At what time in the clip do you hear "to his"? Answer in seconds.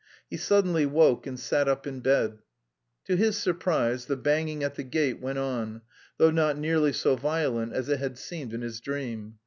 3.05-3.37